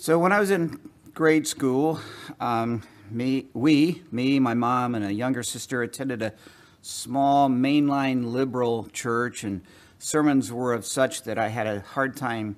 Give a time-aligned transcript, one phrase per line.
[0.00, 0.78] So when I was in
[1.12, 1.98] grade school,
[2.38, 6.34] um, me, we, me, my mom, and a younger sister attended a
[6.82, 9.60] small mainline liberal church, and
[9.98, 12.54] sermons were of such that I had a hard time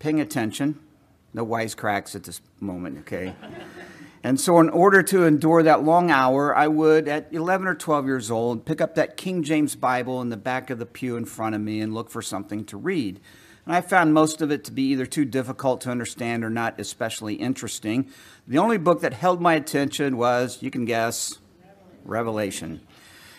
[0.00, 0.80] paying attention.
[1.32, 3.36] No wisecracks at this moment, okay?
[4.24, 8.06] and so, in order to endure that long hour, I would, at 11 or 12
[8.06, 11.26] years old, pick up that King James Bible in the back of the pew in
[11.26, 13.20] front of me and look for something to read.
[13.66, 16.80] And I found most of it to be either too difficult to understand or not
[16.80, 18.08] especially interesting.
[18.46, 21.38] The only book that held my attention was, you can guess,
[22.04, 22.80] Revelation.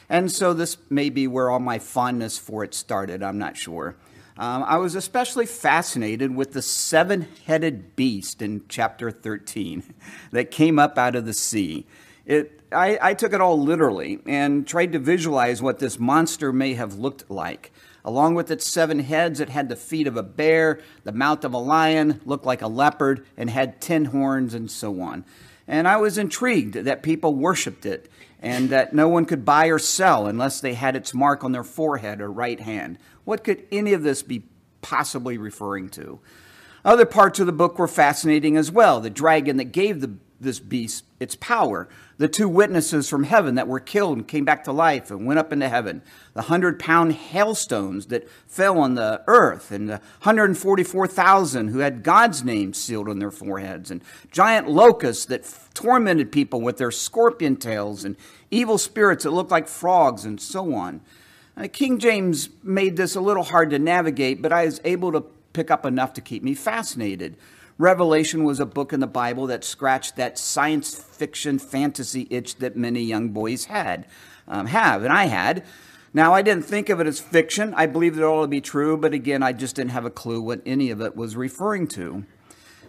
[0.09, 3.95] And so this may be where all my fondness for it started, I'm not sure.
[4.38, 9.84] Um, I was especially fascinated with the seven headed beast in chapter 13
[10.31, 11.86] that came up out of the sea.
[12.26, 16.73] It, I, I took it all literally and tried to visualize what this monster may
[16.73, 17.72] have looked like.
[18.05, 21.53] Along with its seven heads, it had the feet of a bear, the mouth of
[21.53, 25.23] a lion, looked like a leopard, and had ten horns, and so on.
[25.67, 28.09] And I was intrigued that people worshiped it
[28.41, 31.63] and that no one could buy or sell unless they had its mark on their
[31.63, 32.97] forehead or right hand.
[33.23, 34.44] What could any of this be
[34.81, 36.19] possibly referring to?
[36.83, 39.00] Other parts of the book were fascinating as well.
[39.00, 41.89] The dragon that gave the this beast its power.
[42.17, 45.39] The two witnesses from heaven that were killed and came back to life and went
[45.39, 46.03] up into heaven.
[46.35, 52.44] The hundred pound hailstones that fell on the earth, and the 144,000 who had God's
[52.44, 58.05] name sealed on their foreheads, and giant locusts that tormented people with their scorpion tails,
[58.05, 58.16] and
[58.51, 61.01] evil spirits that looked like frogs, and so on.
[61.57, 65.21] Uh, King James made this a little hard to navigate, but I was able to
[65.53, 67.38] pick up enough to keep me fascinated.
[67.77, 72.75] Revelation was a book in the Bible that scratched that science fiction fantasy itch that
[72.75, 74.05] many young boys had,
[74.47, 75.63] um, have, and I had.
[76.13, 77.73] Now, I didn't think of it as fiction.
[77.75, 80.41] I believed it all to be true, but again, I just didn't have a clue
[80.41, 82.25] what any of it was referring to.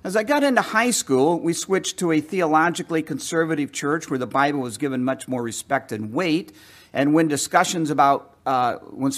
[0.04, 4.26] As I got into high school, we switched to a theologically conservative church where the
[4.26, 6.52] Bible was given much more respect and weight.
[6.92, 9.12] And when discussions about uh, when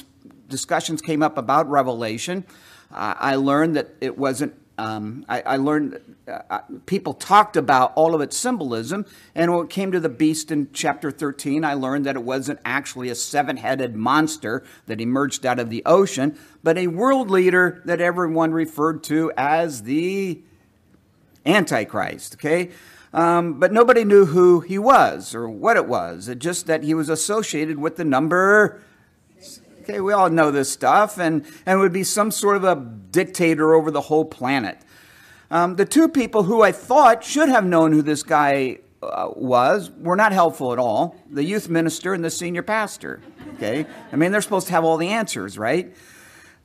[0.49, 2.47] discussions came up about Revelation,
[2.93, 7.92] uh, I learned that it wasn't um, I, I, learned uh, uh, people talked about
[7.94, 11.75] all of its symbolism, and when it came to the beast in chapter 13, I
[11.75, 16.38] learned that it wasn't actually a seven headed monster that emerged out of the ocean,
[16.62, 20.41] but a world leader that everyone referred to as the
[21.47, 22.34] Antichrist.
[22.34, 22.70] Okay?
[23.14, 27.08] Um, but nobody knew who he was or what it was, just that he was
[27.08, 28.82] associated with the number
[29.89, 33.73] Okay, we all know this stuff, and, and would be some sort of a dictator
[33.73, 34.79] over the whole planet.
[35.49, 39.93] Um, the two people who I thought should have known who this guy uh, was
[39.93, 43.21] were not helpful at all the youth minister and the senior pastor.
[43.55, 43.87] Okay?
[44.13, 45.95] I mean, they're supposed to have all the answers, right?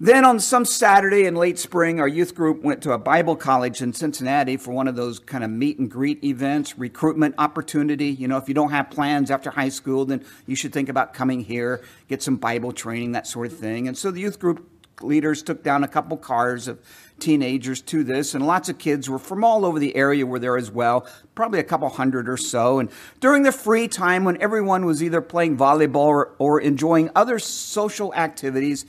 [0.04, 3.84] Then on some Saturday in late spring, our youth group went to a Bible college
[3.84, 8.08] in Cincinnati for one of those kind of meet and greet events, recruitment opportunity.
[8.08, 11.14] You know, if you don't have plans after high school, then you should think about
[11.14, 13.88] coming here, get some Bible training, that sort of thing.
[13.88, 14.68] And so the youth group
[15.02, 16.80] leaders took down a couple cars of
[17.20, 20.58] teenagers to this, and lots of kids were from all over the area were there
[20.58, 22.80] as well, probably a couple hundred or so.
[22.80, 27.38] And during the free time when everyone was either playing volleyball or, or enjoying other
[27.38, 28.88] social activities,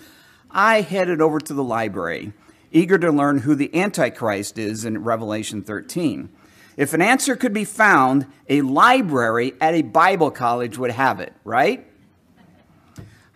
[0.53, 2.33] I headed over to the library,
[2.71, 6.29] eager to learn who the Antichrist is in Revelation 13.
[6.77, 11.33] If an answer could be found, a library at a Bible college would have it,
[11.45, 11.87] right?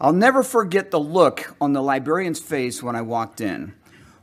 [0.00, 3.74] I'll never forget the look on the librarian's face when I walked in.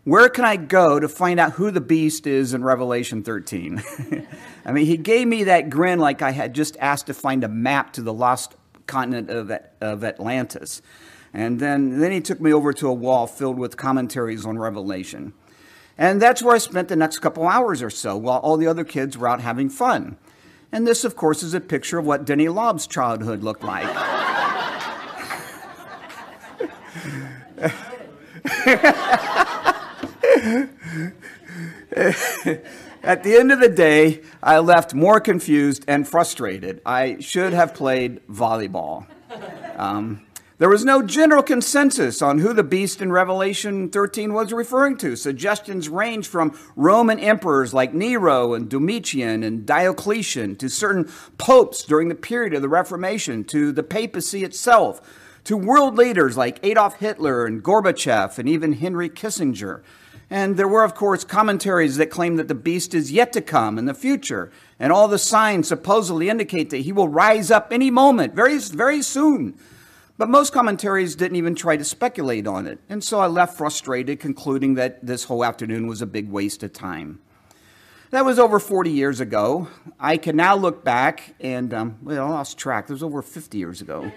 [0.03, 3.81] Where can I go to find out who the beast is in Revelation 13?
[4.65, 7.47] I mean, he gave me that grin like I had just asked to find a
[7.47, 8.55] map to the lost
[8.85, 10.81] continent of, of Atlantis.
[11.33, 15.33] And then, then he took me over to a wall filled with commentaries on Revelation.
[15.97, 18.83] And that's where I spent the next couple hours or so while all the other
[18.83, 20.17] kids were out having fun.
[20.71, 23.85] And this, of course, is a picture of what Denny Lob's childhood looked like.
[33.03, 36.81] At the end of the day, I left more confused and frustrated.
[36.85, 39.05] I should have played volleyball.
[39.75, 40.21] Um,
[40.59, 45.15] there was no general consensus on who the beast in Revelation 13 was referring to.
[45.15, 52.07] Suggestions range from Roman emperors like Nero and Domitian and Diocletian to certain popes during
[52.07, 55.01] the period of the Reformation to the papacy itself
[55.43, 59.81] to world leaders like Adolf Hitler and Gorbachev and even Henry Kissinger.
[60.29, 63.77] And there were, of course, commentaries that claim that the beast is yet to come
[63.77, 67.91] in the future, and all the signs supposedly indicate that he will rise up any
[67.91, 69.55] moment, very, very soon.
[70.17, 74.19] But most commentaries didn't even try to speculate on it, and so I left frustrated,
[74.19, 77.19] concluding that this whole afternoon was a big waste of time.
[78.11, 79.69] That was over 40 years ago.
[79.99, 82.85] I can now look back and, um, well, I lost track.
[82.85, 84.11] That was over 50 years ago.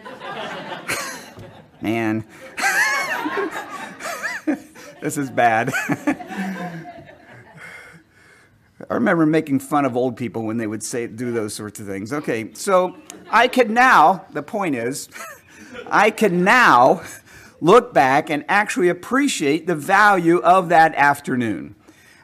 [1.81, 2.27] Man,
[5.01, 5.73] this is bad.
[8.91, 11.87] I remember making fun of old people when they would say do those sorts of
[11.87, 12.13] things.
[12.13, 12.97] Okay, so
[13.31, 15.09] I can now, the point is,
[15.89, 17.03] I can now
[17.61, 21.75] look back and actually appreciate the value of that afternoon.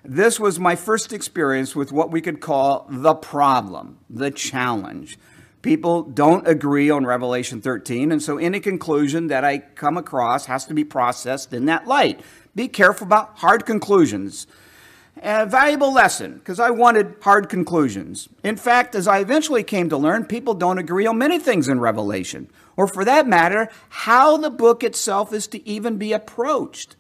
[0.05, 5.19] This was my first experience with what we could call the problem, the challenge.
[5.63, 10.67] People don't agree on Revelation 13, and so any conclusion that I come across has
[10.67, 12.21] to be processed in that light.
[12.57, 14.49] Be careful about hard conclusions.
[15.25, 18.29] And a valuable lesson, because I wanted hard conclusions.
[18.43, 21.79] In fact, as I eventually came to learn, people don't agree on many things in
[21.79, 26.97] Revelation, or for that matter, how the book itself is to even be approached.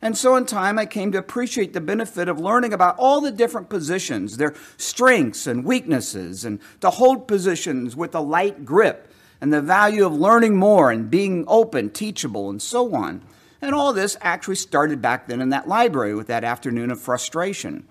[0.00, 3.32] And so, in time, I came to appreciate the benefit of learning about all the
[3.32, 9.52] different positions, their strengths and weaknesses, and to hold positions with a light grip, and
[9.52, 13.22] the value of learning more and being open, teachable, and so on.
[13.66, 17.84] And all this actually started back then in that library with that afternoon of frustration.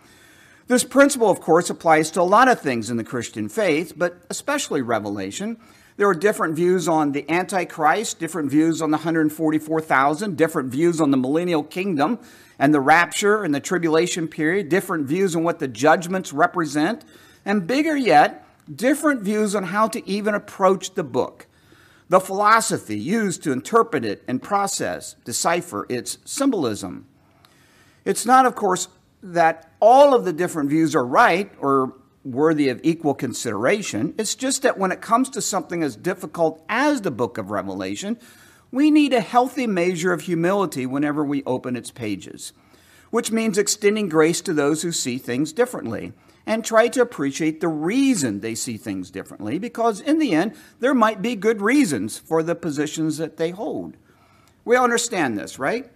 [0.68, 4.24] This principle, of course, applies to a lot of things in the Christian faith, but
[4.30, 5.58] especially Revelation.
[5.98, 11.12] There are different views on the Antichrist, different views on the 144,000, different views on
[11.12, 12.20] the millennial kingdom
[12.58, 17.04] and the rapture and the tribulation period, different views on what the judgments represent,
[17.44, 21.45] and bigger yet, different views on how to even approach the book.
[22.10, 27.08] The philosophy used to interpret it and process, decipher its symbolism.
[28.04, 28.88] It's not, of course,
[29.24, 31.94] that all of the different views are right or
[32.24, 34.14] worthy of equal consideration.
[34.18, 38.20] It's just that when it comes to something as difficult as the book of Revelation,
[38.72, 42.54] we need a healthy measure of humility whenever we open its pages,
[43.10, 46.14] which means extending grace to those who see things differently
[46.46, 50.94] and try to appreciate the reason they see things differently because in the end, there
[50.94, 53.98] might be good reasons for the positions that they hold.
[54.64, 55.92] We understand this, right?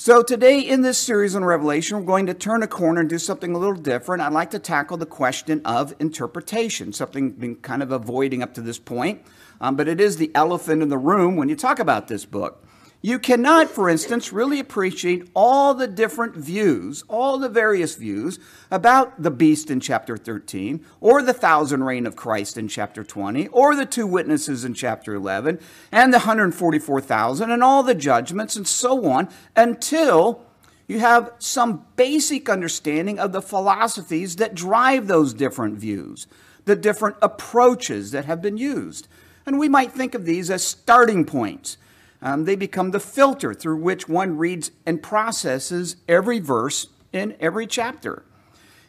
[0.00, 3.18] So, today in this series on Revelation, we're going to turn a corner and do
[3.18, 4.22] something a little different.
[4.22, 8.54] I'd like to tackle the question of interpretation, something I've been kind of avoiding up
[8.54, 9.22] to this point,
[9.60, 12.64] um, but it is the elephant in the room when you talk about this book.
[13.00, 18.40] You cannot, for instance, really appreciate all the different views, all the various views
[18.72, 23.46] about the beast in chapter 13, or the thousand reign of Christ in chapter 20,
[23.48, 25.60] or the two witnesses in chapter 11,
[25.92, 30.44] and the 144,000, and all the judgments, and so on, until
[30.88, 36.26] you have some basic understanding of the philosophies that drive those different views,
[36.64, 39.06] the different approaches that have been used.
[39.46, 41.76] And we might think of these as starting points
[42.20, 47.66] um, they become the filter through which one reads and processes every verse in every
[47.66, 48.24] chapter.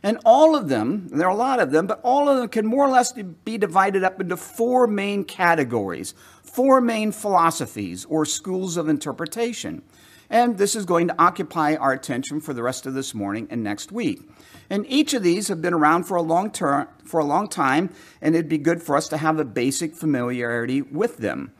[0.01, 2.65] And all of them, there are a lot of them, but all of them can
[2.65, 8.77] more or less be divided up into four main categories, four main philosophies or schools
[8.77, 9.81] of interpretation.
[10.29, 13.63] And this is going to occupy our attention for the rest of this morning and
[13.63, 14.21] next week.
[14.69, 17.89] And each of these have been around for a long term, for a long time,
[18.21, 21.51] and it'd be good for us to have a basic familiarity with them.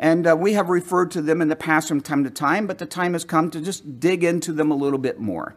[0.00, 2.78] And uh, we have referred to them in the past from time to time, but
[2.78, 5.54] the time has come to just dig into them a little bit more.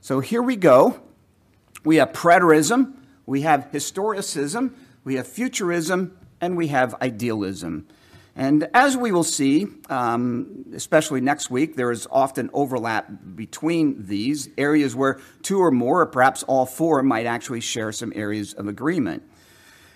[0.00, 1.00] So here we go.
[1.84, 2.94] We have preterism,
[3.24, 7.86] we have historicism, we have futurism, and we have idealism.
[8.34, 14.48] And as we will see, um, especially next week, there is often overlap between these
[14.58, 18.66] areas where two or more, or perhaps all four, might actually share some areas of
[18.66, 19.22] agreement.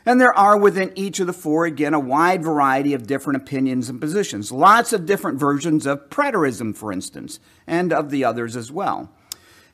[0.06, 3.88] And there are within each of the four, again, a wide variety of different opinions
[3.88, 4.52] and positions.
[4.52, 9.10] Lots of different versions of preterism, for instance, and of the others as well.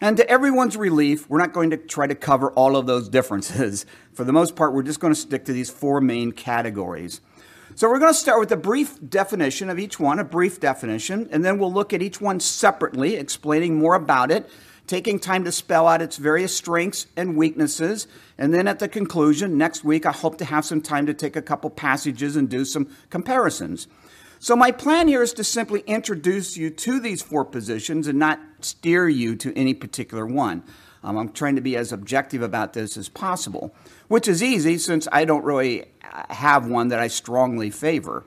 [0.01, 3.87] And to everyone's relief, we're not going to try to cover all of those differences.
[4.15, 7.21] For the most part, we're just going to stick to these four main categories.
[7.77, 11.29] So we're going to start with a brief definition of each one, a brief definition,
[11.31, 14.51] and then we'll look at each one separately, explaining more about it,
[14.87, 18.07] taking time to spell out its various strengths and weaknesses.
[18.39, 21.37] And then at the conclusion, next week, I hope to have some time to take
[21.37, 23.87] a couple passages and do some comparisons.
[24.39, 28.41] So, my plan here is to simply introduce you to these four positions and not
[28.61, 30.65] steer you to any particular one.
[31.05, 33.75] Um, I'm trying to be as objective about this as possible,
[34.09, 35.87] which is easy since I don't really
[36.31, 38.25] have one that I strongly favor.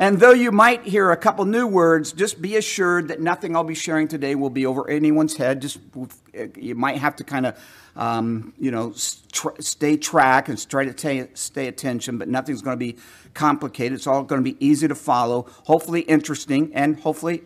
[0.00, 3.64] And though you might hear a couple new words, just be assured that nothing I'll
[3.64, 5.60] be sharing today will be over anyone's head.
[5.60, 5.80] Just
[6.56, 7.58] you might have to kind of,
[7.96, 8.94] um, you know,
[9.32, 12.96] tr- stay track and try to t- stay attention, but nothing's going to be
[13.34, 13.94] complicated.
[13.94, 17.42] It's all going to be easy to follow, hopefully interesting, and hopefully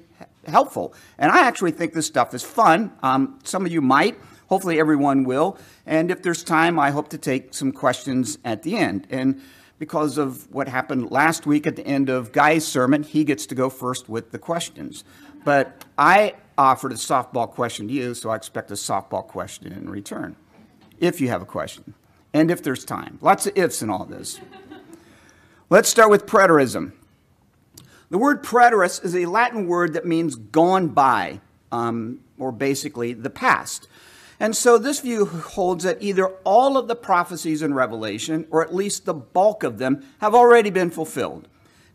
[0.46, 0.92] helpful.
[1.16, 2.92] And I actually think this stuff is fun.
[3.02, 4.18] Um, some of you might.
[4.52, 5.56] hopefully everyone will.
[5.86, 9.06] And if there's time, I hope to take some questions at the end.
[9.08, 9.40] And
[9.82, 13.56] because of what happened last week at the end of Guy's sermon, he gets to
[13.56, 15.02] go first with the questions.
[15.44, 19.90] But I offered a softball question to you, so I expect a softball question in
[19.90, 20.36] return,
[21.00, 21.94] if you have a question,
[22.32, 23.18] and if there's time.
[23.20, 24.38] Lots of ifs in all this.
[25.68, 26.92] Let's start with preterism.
[28.08, 31.40] The word preterist is a Latin word that means gone by,
[31.72, 33.88] um, or basically the past.
[34.42, 38.74] And so this view holds that either all of the prophecies in Revelation, or at
[38.74, 41.46] least the bulk of them, have already been fulfilled.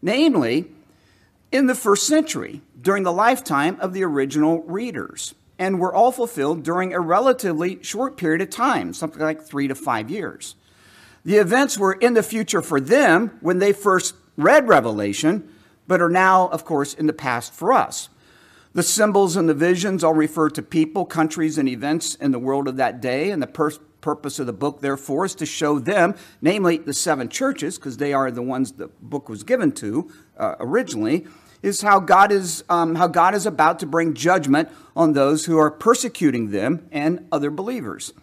[0.01, 0.71] Namely,
[1.51, 6.63] in the first century, during the lifetime of the original readers, and were all fulfilled
[6.63, 10.55] during a relatively short period of time, something like three to five years.
[11.25, 15.53] The events were in the future for them when they first read Revelation,
[15.85, 18.07] but are now, of course, in the past for us.
[18.77, 22.67] The symbols and the visions all refer to people, countries, and events in the world
[22.67, 26.13] of that day, and the pur- purpose of the book, therefore, is to show them,
[26.43, 30.57] namely the seven churches, because they are the ones the book was given to uh,
[30.59, 31.25] originally,
[31.63, 35.57] is how God is um, how God is about to bring judgment on those who
[35.57, 38.13] are persecuting them and other believers.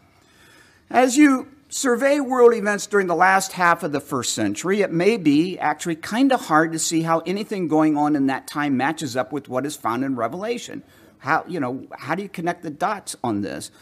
[0.89, 5.17] As you survey world events during the last half of the first century, it may
[5.17, 9.17] be actually kind of hard to see how anything going on in that time matches
[9.17, 10.85] up with what is found in Revelation.
[11.19, 13.73] How, you know, how do you connect the dots on this?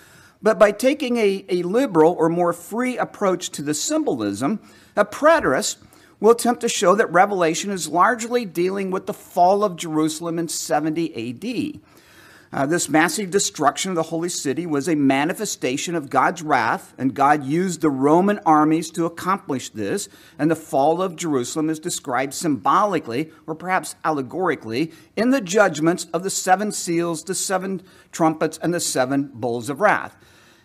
[0.40, 4.60] But by taking a, a liberal or more free approach to the symbolism,
[4.96, 5.76] a preterist
[6.18, 10.48] will attempt to show that Revelation is largely dealing with the fall of Jerusalem in
[10.48, 11.80] 70 AD.
[12.54, 17.14] Uh, this massive destruction of the holy city was a manifestation of God's wrath, and
[17.14, 20.10] God used the Roman armies to accomplish this.
[20.38, 26.24] And the fall of Jerusalem is described symbolically, or perhaps allegorically, in the judgments of
[26.24, 27.80] the seven seals, the seven
[28.10, 30.14] trumpets, and the seven bowls of wrath.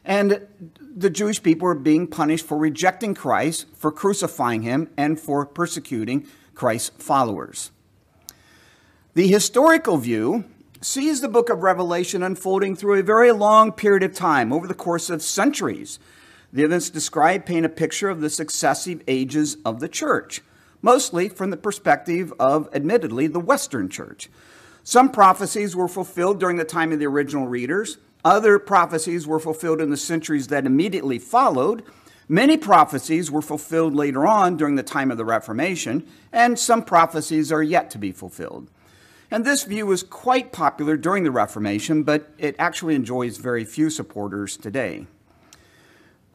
[0.03, 0.46] And
[0.79, 6.27] the Jewish people are being punished for rejecting Christ, for crucifying him, and for persecuting
[6.53, 7.72] Christ's followers.
[9.13, 10.44] The historical view
[10.81, 14.74] sees the book of Revelation unfolding through a very long period of time, over the
[14.74, 16.00] course of centuries.
[16.53, 20.41] The events described paint a picture of the successive ages of the church,
[20.81, 24.29] mostly from the perspective of, admittedly, the Western church.
[24.84, 27.98] Some prophecies were fulfilled during the time of the original readers.
[28.24, 31.84] Other prophecies were fulfilled in the centuries that immediately followed.
[32.29, 37.51] Many prophecies were fulfilled later on during the time of the Reformation, and some prophecies
[37.51, 38.69] are yet to be fulfilled.
[39.29, 43.89] And this view was quite popular during the Reformation, but it actually enjoys very few
[43.89, 45.05] supporters today.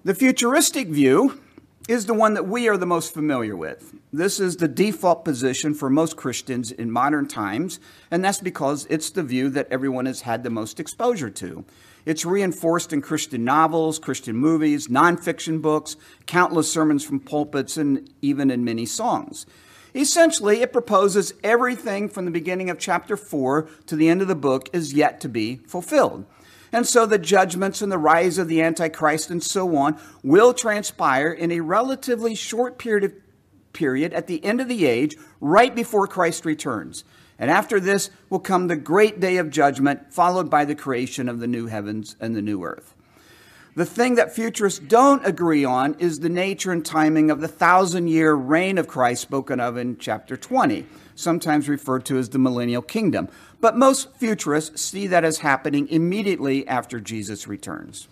[0.04, 1.40] The futuristic view
[1.88, 3.94] is the one that we are the most familiar with.
[4.12, 7.80] This is the default position for most Christians in modern times,
[8.10, 11.64] and that's because it's the view that everyone has had the most exposure to.
[12.04, 15.96] It's reinforced in Christian novels, Christian movies, nonfiction books,
[16.26, 19.46] countless sermons from pulpits, and even in many songs.
[19.94, 24.34] Essentially, it proposes everything from the beginning of chapter 4 to the end of the
[24.34, 26.24] book is yet to be fulfilled.
[26.72, 31.30] And so the judgments and the rise of the Antichrist and so on will transpire
[31.30, 33.12] in a relatively short period, of,
[33.74, 37.04] period at the end of the age, right before Christ returns.
[37.38, 41.40] And after this will come the great day of judgment, followed by the creation of
[41.40, 42.94] the new heavens and the new earth.
[43.74, 48.08] The thing that futurists don't agree on is the nature and timing of the thousand
[48.08, 52.82] year reign of Christ spoken of in chapter 20, sometimes referred to as the millennial
[52.82, 53.28] kingdom.
[53.62, 58.08] But most futurists see that as happening immediately after Jesus returns.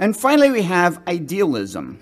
[0.00, 2.00] And finally, we have idealism.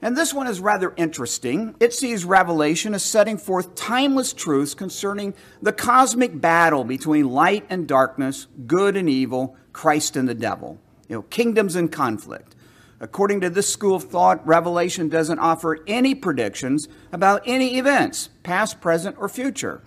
[0.00, 1.76] And this one is rather interesting.
[1.78, 7.86] It sees Revelation as setting forth timeless truths concerning the cosmic battle between light and
[7.86, 10.80] darkness, good and evil, Christ and the devil
[11.12, 12.54] know, kingdoms in conflict.
[13.00, 18.80] According to this school of thought, Revelation doesn't offer any predictions about any events, past,
[18.80, 19.82] present, or future.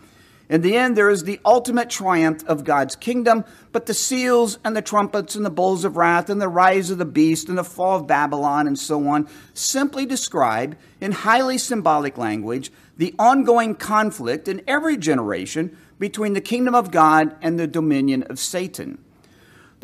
[0.47, 4.75] In the end, there is the ultimate triumph of God's kingdom, but the seals and
[4.75, 7.63] the trumpets and the bowls of wrath and the rise of the beast and the
[7.63, 14.47] fall of Babylon and so on simply describe, in highly symbolic language, the ongoing conflict
[14.47, 18.99] in every generation between the kingdom of God and the dominion of Satan.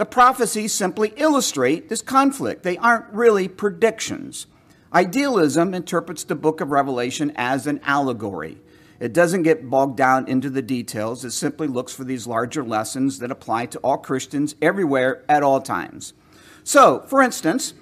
[0.02, 2.64] The prophecies simply illustrate this conflict.
[2.64, 4.48] They aren't really predictions.
[4.92, 8.58] Idealism interprets the book of Revelation as an allegory.
[9.00, 11.24] It doesn't get bogged down into the details.
[11.24, 15.62] It simply looks for these larger lessons that apply to all Christians everywhere at all
[15.62, 16.14] times.
[16.64, 17.76] So, for instance,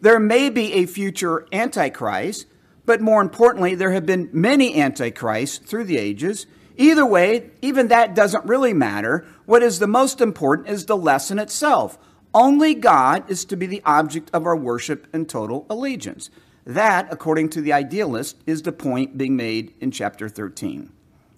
[0.00, 2.46] there may be a future Antichrist,
[2.86, 8.14] but more importantly, there have been many Antichrists through the ages, Either way, even that
[8.14, 9.26] doesn't really matter.
[9.46, 11.98] What is the most important is the lesson itself.
[12.36, 16.28] only God is to be the object of our worship and total allegiance.
[16.66, 20.92] That, according to the idealist, is the point being made in chapter 13.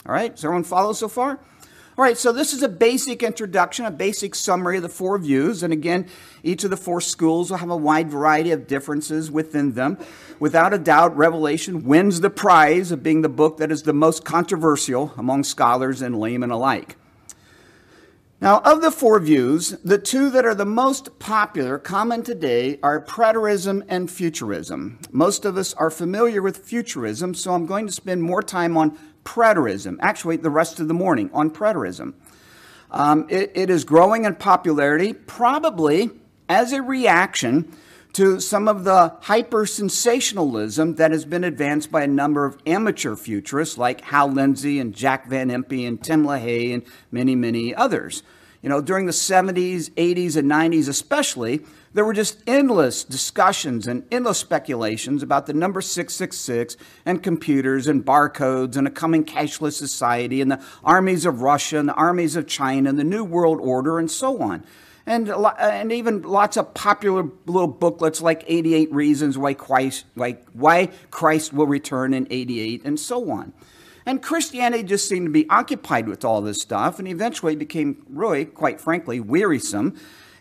[0.04, 1.38] All right, does everyone follow so far?
[1.98, 5.64] All right, so this is a basic introduction, a basic summary of the four views.
[5.64, 6.06] And again,
[6.44, 9.98] each of the four schools will have a wide variety of differences within them.
[10.38, 14.24] Without a doubt, Revelation wins the prize of being the book that is the most
[14.24, 16.96] controversial among scholars and laymen alike.
[18.40, 23.04] Now, of the four views, the two that are the most popular, common today, are
[23.04, 25.00] preterism and futurism.
[25.10, 28.96] Most of us are familiar with futurism, so I'm going to spend more time on
[29.28, 32.14] preterism, actually, the rest of the morning on preterism.
[32.90, 36.10] Um, it, it is growing in popularity, probably
[36.48, 37.70] as a reaction
[38.14, 43.14] to some of the hyper sensationalism that has been advanced by a number of amateur
[43.14, 48.22] futurists like Hal Lindsey and Jack Van Impe and Tim LaHaye and many, many others.
[48.62, 51.60] You know, during the 70s, 80s, and 90s especially,
[51.94, 56.76] there were just endless discussions and endless speculations about the number 666
[57.06, 61.88] and computers and barcodes and a coming cashless society and the armies of Russia and
[61.88, 64.64] the armies of China and the New World Order and so on.
[65.06, 70.90] And, and even lots of popular little booklets like 88 Reasons Why Christ, like why
[71.10, 73.54] Christ Will Return in 88 and so on.
[74.04, 78.44] And Christianity just seemed to be occupied with all this stuff and eventually became really,
[78.44, 79.98] quite frankly, wearisome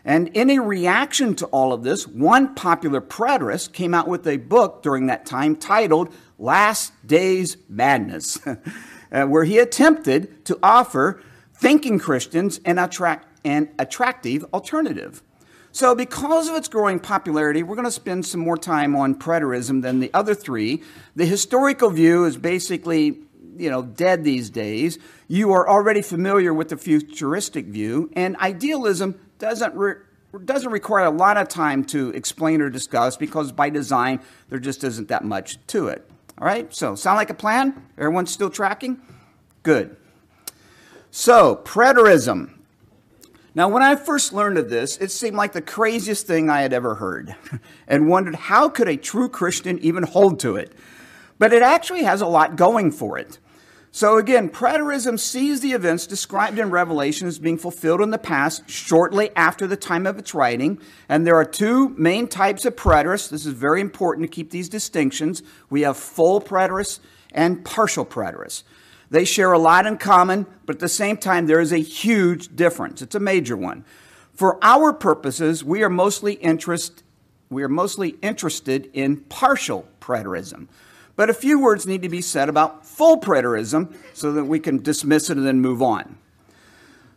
[0.08, 4.38] and in a reaction to all of this, one popular preterist came out with a
[4.38, 8.38] book during that time titled Last Days Madness,
[9.12, 11.22] uh, where he attempted to offer
[11.52, 15.22] thinking Christians an, attract, an attractive alternative.
[15.72, 19.82] So, because of its growing popularity, we're going to spend some more time on preterism
[19.82, 20.82] than the other three.
[21.16, 23.18] The historical view is basically,
[23.58, 24.98] you know, dead these days.
[25.26, 29.96] You are already familiar with the futuristic view, and idealism doesn't re-
[30.44, 34.20] doesn't require a lot of time to explain or discuss because by design
[34.50, 36.08] there just isn't that much to it.
[36.38, 37.82] All right, so sound like a plan?
[37.96, 39.00] Everyone's still tracking?
[39.62, 39.96] Good.
[41.10, 42.58] So, preterism.
[43.54, 46.72] Now, when I first learned of this, it seemed like the craziest thing I had
[46.72, 47.34] ever heard
[47.88, 50.72] and wondered how could a true Christian even hold to it?
[51.38, 53.38] But it actually has a lot going for it.
[53.90, 58.68] So again, preterism sees the events described in Revelation as being fulfilled in the past
[58.68, 60.78] shortly after the time of its writing.
[61.08, 63.30] And there are two main types of preterists.
[63.30, 65.42] This is very important to keep these distinctions.
[65.70, 67.00] We have full preterists
[67.32, 68.62] and partial preterists.
[69.10, 72.54] They share a lot in common, but at the same time, there is a huge
[72.54, 73.00] difference.
[73.00, 73.84] It's a major one.
[74.34, 77.02] For our purposes, we are mostly interest,
[77.48, 80.68] we are mostly interested in partial preterism.
[81.18, 84.80] But a few words need to be said about full preterism so that we can
[84.80, 86.16] dismiss it and then move on.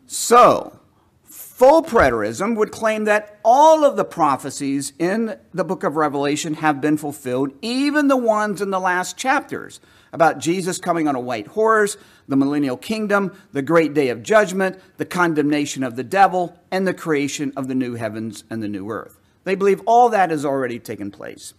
[0.08, 0.80] So,
[1.24, 6.82] full preterism would claim that all of the prophecies in the book of Revelation have
[6.82, 9.80] been fulfilled, even the ones in the last chapters
[10.12, 11.96] about Jesus coming on a white horse,
[12.28, 16.94] the millennial kingdom, the great day of judgment, the condemnation of the devil, and the
[16.96, 19.20] creation of the new heavens and the new earth.
[19.44, 21.54] They believe all that has already taken place.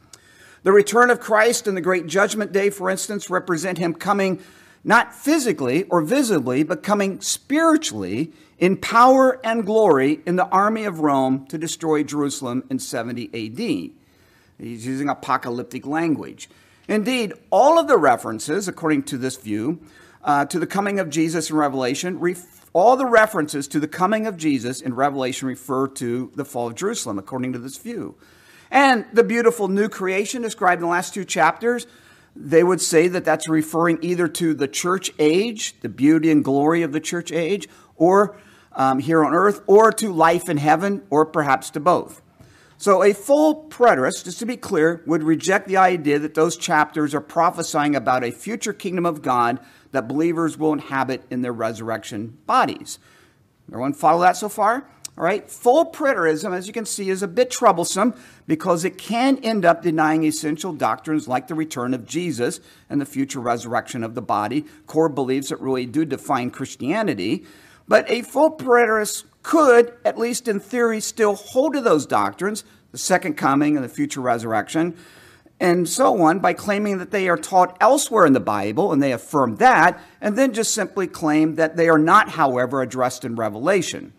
[0.62, 4.40] The return of Christ and the great judgment day, for instance, represent him coming
[4.84, 11.00] not physically or visibly, but coming spiritually in power and glory in the army of
[11.00, 13.90] Rome to destroy Jerusalem in 70 AD.
[14.58, 16.48] He's using apocalyptic language.
[16.88, 19.80] Indeed, all of the references, according to this view,
[20.22, 22.20] uh, to the coming of Jesus in Revelation,
[22.72, 26.74] all the references to the coming of Jesus in Revelation refer to the fall of
[26.74, 28.14] Jerusalem, according to this view.
[28.72, 31.86] And the beautiful new creation described in the last two chapters,
[32.34, 36.82] they would say that that's referring either to the church age, the beauty and glory
[36.82, 38.38] of the church age, or
[38.72, 42.22] um, here on earth, or to life in heaven, or perhaps to both.
[42.78, 47.14] So, a full preterist, just to be clear, would reject the idea that those chapters
[47.14, 49.60] are prophesying about a future kingdom of God
[49.92, 52.98] that believers will inhabit in their resurrection bodies.
[53.68, 54.88] Everyone follow that so far?
[55.18, 58.14] All right, full preterism, as you can see, is a bit troublesome
[58.46, 63.04] because it can end up denying essential doctrines like the return of Jesus and the
[63.04, 67.44] future resurrection of the body, core beliefs that really do define Christianity.
[67.86, 72.96] But a full preterist could, at least in theory, still hold to those doctrines, the
[72.96, 74.96] second coming and the future resurrection,
[75.60, 79.12] and so on, by claiming that they are taught elsewhere in the Bible, and they
[79.12, 84.14] affirm that, and then just simply claim that they are not, however, addressed in Revelation.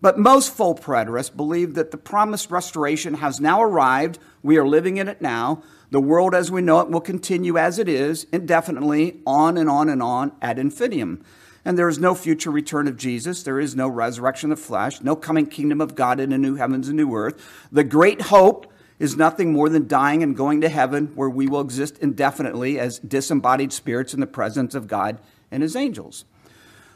[0.00, 4.18] But most full preterists believe that the promised restoration has now arrived.
[4.42, 5.62] We are living in it now.
[5.90, 9.88] The world as we know it will continue as it is indefinitely, on and on
[9.88, 11.22] and on ad infinitum.
[11.64, 13.42] and there is no future return of Jesus.
[13.42, 16.54] There is no resurrection of the flesh, no coming kingdom of God in a new
[16.54, 17.68] heavens and new earth.
[17.70, 21.60] The great hope is nothing more than dying and going to heaven, where we will
[21.60, 25.18] exist indefinitely as disembodied spirits in the presence of God
[25.50, 26.24] and his angels.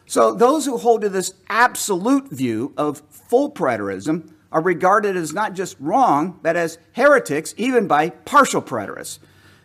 [0.06, 5.54] So, those who hold to this absolute view of full preterism are regarded as not
[5.54, 9.18] just wrong, but as heretics, even by partial preterists.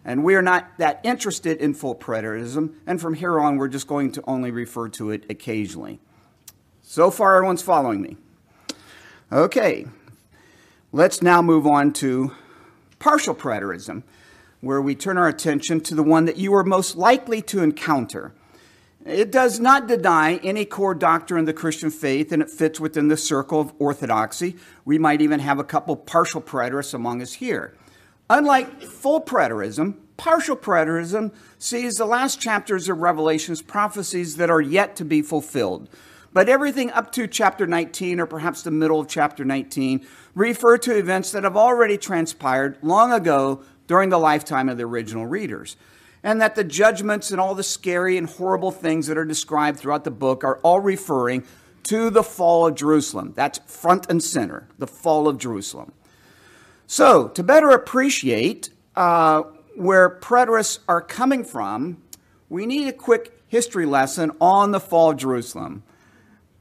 [0.04, 3.88] And we are not that interested in full preterism, and from here on, we're just
[3.88, 6.00] going to only refer to it occasionally.
[6.82, 8.18] So far, everyone's following me.
[9.32, 9.86] Okay,
[10.92, 12.34] let's now move on to
[12.98, 14.02] partial preterism,
[14.62, 18.34] where we turn our attention to the one that you are most likely to encounter.
[19.06, 23.08] It does not deny any core doctrine of the Christian faith, and it fits within
[23.08, 24.58] the circle of orthodoxy.
[24.84, 27.74] We might even have a couple partial preterists among us here.
[28.30, 34.98] Unlike full preterism, partial preterism sees the last chapters of Revelation's prophecies that are yet
[34.98, 35.88] to be fulfilled.
[36.34, 40.96] But everything up to chapter 19, or perhaps the middle of chapter 19, refer to
[40.96, 45.78] events that have already transpired long ago during the lifetime of the original readers.
[46.24, 50.04] And that the judgments and all the scary and horrible things that are described throughout
[50.04, 51.46] the book are all referring
[51.84, 53.34] to the fall of Jerusalem.
[53.36, 55.94] That's front and center, the fall of Jerusalem.
[56.88, 59.44] So, to better appreciate uh,
[59.76, 62.02] where preterists are coming from,
[62.50, 65.84] we need a quick history lesson on the fall of Jerusalem.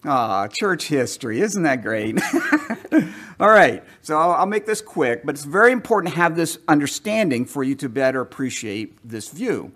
[0.04, 1.40] Ah, church history.
[1.40, 2.18] Isn't that great?
[3.40, 7.44] All right, so I'll, make this quick, but it's very important to have this understanding
[7.44, 9.72] for you to better appreciate this view.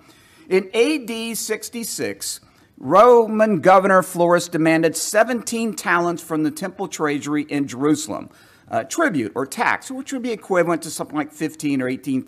[0.48, 2.40] In AD 66,
[2.78, 8.30] Roman governor Florus demanded 17 talents from the temple treasury in Jerusalem
[8.72, 12.24] uh, tribute or tax, which would be equivalent to something like fifteen or eighteen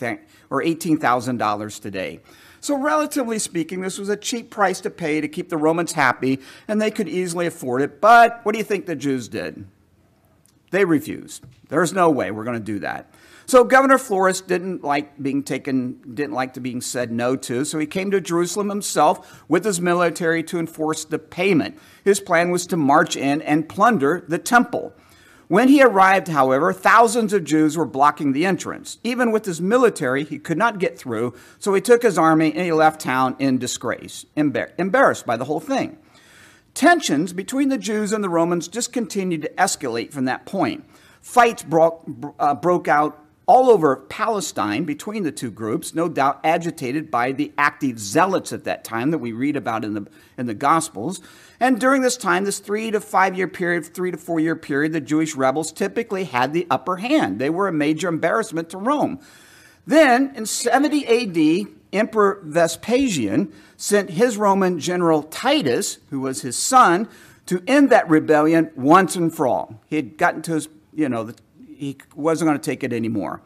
[0.51, 2.21] or eighteen thousand dollars today.
[2.65, 6.41] So, relatively speaking, this was a cheap price to pay to keep the Romans happy,
[6.67, 8.01] and they could easily afford it.
[8.01, 9.67] But what do you think the Jews did?
[10.71, 11.45] They refused.
[11.69, 13.13] There's no way we're going to do that.
[13.45, 17.79] So Governor Florus didn't like being taken, didn't like to being said no to, so
[17.79, 21.79] he came to Jerusalem himself with his military to enforce the payment.
[22.03, 24.95] His plan was to march in and plunder the temple.
[25.49, 28.99] When he arrived, however, thousands of Jews were blocking the entrance.
[29.05, 32.65] Even with his military, he could not get through, so he took his army and
[32.65, 35.99] he left town in disgrace, embarrassed by the whole thing.
[36.73, 40.85] Tensions between the Jews and the Romans just continued to escalate from that point.
[41.21, 42.05] Fights broke,
[42.39, 47.53] uh, broke out all over Palestine between the two groups, no doubt agitated by the
[47.59, 50.07] active zealots at that time that we read about in the,
[50.39, 51.21] in the Gospels.
[51.61, 54.93] And during this time, this three to five year period, three to four year period,
[54.93, 57.39] the Jewish rebels typically had the upper hand.
[57.39, 59.21] They were a major embarrassment to Rome.
[59.87, 67.09] Then, in 70 AD, Emperor Vespasian sent his Roman general Titus, who was his son,
[67.47, 69.83] to end that rebellion once and for all.
[69.87, 71.31] He had gotten to his, you know,
[71.85, 73.43] he wasn't going to take it anymore.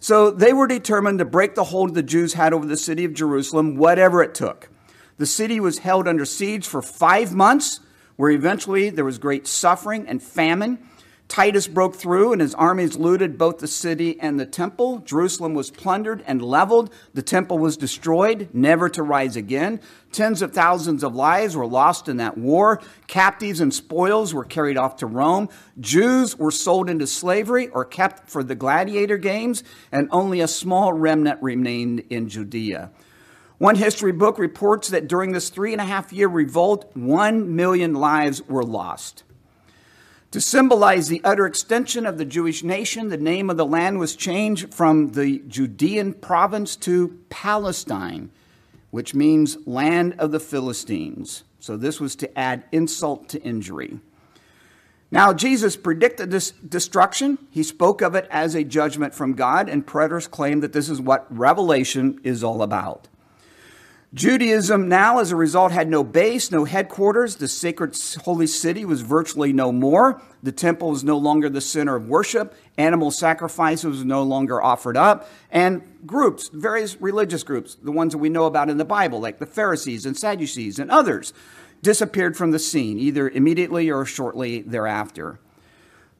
[0.00, 3.14] So they were determined to break the hold the Jews had over the city of
[3.14, 4.68] Jerusalem, whatever it took.
[5.16, 7.80] The city was held under siege for five months,
[8.16, 10.78] where eventually there was great suffering and famine.
[11.28, 14.98] Titus broke through and his armies looted both the city and the temple.
[15.00, 16.90] Jerusalem was plundered and leveled.
[17.12, 19.80] The temple was destroyed, never to rise again.
[20.10, 22.80] Tens of thousands of lives were lost in that war.
[23.08, 25.50] Captives and spoils were carried off to Rome.
[25.78, 29.62] Jews were sold into slavery or kept for the gladiator games,
[29.92, 32.90] and only a small remnant remained in Judea.
[33.58, 37.92] One history book reports that during this three and a half year revolt, one million
[37.92, 39.24] lives were lost.
[40.32, 44.14] To symbolize the utter extension of the Jewish nation, the name of the land was
[44.14, 48.30] changed from the Judean province to Palestine,
[48.90, 51.44] which means land of the Philistines.
[51.60, 54.00] So this was to add insult to injury.
[55.10, 57.38] Now, Jesus predicted this destruction.
[57.50, 61.00] He spoke of it as a judgment from God, and preterists claim that this is
[61.00, 63.08] what Revelation is all about.
[64.14, 67.36] Judaism now, as a result, had no base, no headquarters.
[67.36, 67.94] The sacred
[68.24, 70.22] holy city was virtually no more.
[70.42, 72.54] The temple was no longer the center of worship.
[72.78, 75.28] Animal sacrifices was no longer offered up.
[75.50, 79.40] And groups, various religious groups, the ones that we know about in the Bible, like
[79.40, 81.34] the Pharisees and Sadducees and others,
[81.82, 85.38] disappeared from the scene, either immediately or shortly thereafter.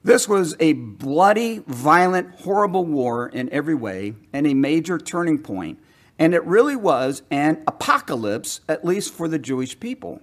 [0.05, 5.79] This was a bloody, violent, horrible war in every way and a major turning point
[6.18, 10.20] and it really was an apocalypse, at least for the Jewish people.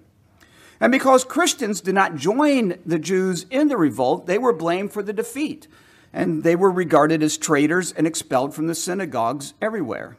[0.79, 5.01] And because Christians did not join the Jews in the revolt, they were blamed for
[5.01, 5.67] the defeat.
[6.11, 10.17] And they were regarded as traitors and expelled from the synagogues everywhere.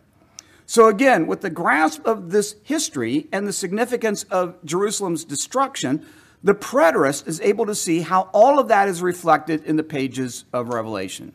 [0.65, 6.05] So, again, with the grasp of this history and the significance of Jerusalem's destruction,
[6.43, 10.45] the preterist is able to see how all of that is reflected in the pages
[10.53, 11.35] of Revelation.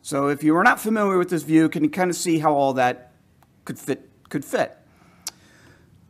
[0.00, 2.54] So, if you are not familiar with this view, can you kind of see how
[2.54, 3.11] all that
[3.64, 4.08] could fit?
[4.28, 4.76] Could fit?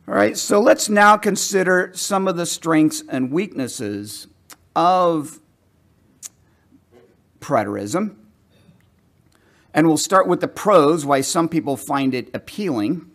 [0.07, 4.27] All right, so let's now consider some of the strengths and weaknesses
[4.75, 5.39] of
[7.39, 8.15] preterism.
[9.73, 13.09] And we'll start with the pros, why some people find it appealing.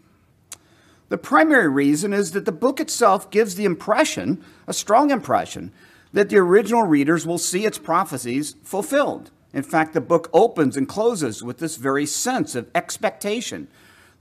[1.08, 5.72] The primary reason is that the book itself gives the impression, a strong impression,
[6.12, 9.30] that the original readers will see its prophecies fulfilled.
[9.52, 13.68] In fact, the book opens and closes with this very sense of expectation.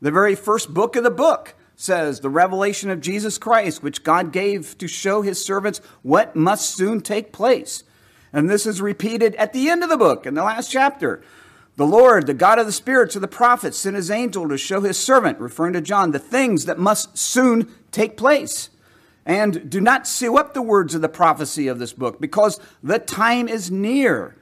[0.02, 4.32] The very first book of the book says, The revelation of Jesus Christ, which God
[4.32, 7.84] gave to show his servants what must soon take place.
[8.32, 11.22] And this is repeated at the end of the book, in the last chapter.
[11.78, 14.82] The Lord, the God of the spirits of the prophets, sent his angel to show
[14.82, 18.70] his servant, referring to John, the things that must soon take place.
[19.26, 22.98] And do not sew up the words of the prophecy of this book, because the
[22.98, 24.37] time is near.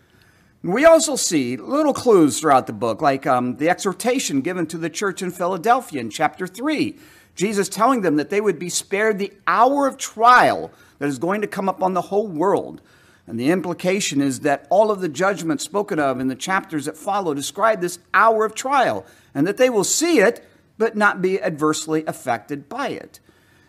[0.65, 4.89] We also see little clues throughout the book, like um, the exhortation given to the
[4.89, 6.97] church in Philadelphia in chapter 3.
[7.35, 11.41] Jesus telling them that they would be spared the hour of trial that is going
[11.41, 12.81] to come upon the whole world.
[13.27, 16.97] And the implication is that all of the judgments spoken of in the chapters that
[16.97, 20.43] follow describe this hour of trial, and that they will see it,
[20.79, 23.19] but not be adversely affected by it.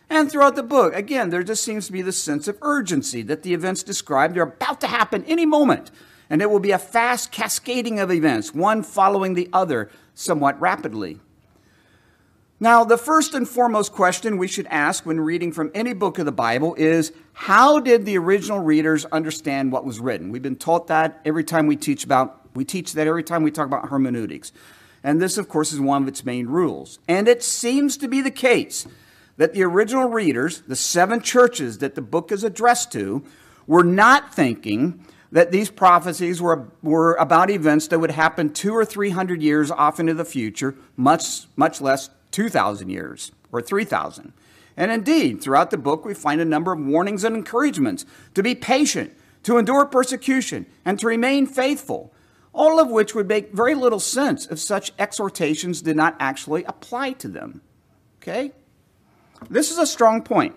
[0.08, 3.42] And throughout the book, again, there just seems to be this sense of urgency that
[3.42, 5.90] the events described are about to happen any moment.
[6.28, 11.20] And it will be a fast cascading of events, one following the other somewhat rapidly.
[12.58, 16.24] Now, the first and foremost question we should ask when reading from any book of
[16.24, 20.30] the Bible is how did the original readers understand what was written?
[20.30, 23.50] We've been taught that every time we teach about we teach that every time we
[23.50, 24.52] talk about hermeneutics.
[25.04, 26.98] And this of course is one of its main rules.
[27.06, 28.86] And it seems to be the case
[29.36, 33.22] that the original readers, the seven churches that the book is addressed to,
[33.66, 35.04] were not thinking
[35.36, 39.70] that these prophecies were, were about events that would happen two or three hundred years
[39.70, 44.32] off into the future, much, much less 2,000 years or 3,000.
[44.78, 48.54] And indeed, throughout the book, we find a number of warnings and encouragements to be
[48.54, 52.14] patient, to endure persecution, and to remain faithful,
[52.54, 57.12] all of which would make very little sense if such exhortations did not actually apply
[57.12, 57.60] to them.
[58.22, 58.52] Okay?
[59.50, 60.56] This is a strong point.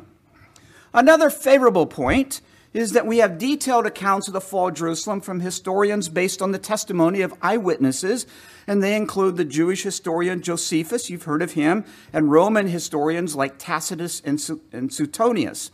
[0.93, 2.39] Another favorable point
[2.73, 6.51] is that we have detailed accounts of the fall of Jerusalem from historians based on
[6.51, 8.27] the testimony of eyewitnesses,
[8.67, 13.57] and they include the Jewish historian Josephus, you've heard of him, and Roman historians like
[13.57, 14.39] Tacitus and,
[14.91, 15.71] Suetonius.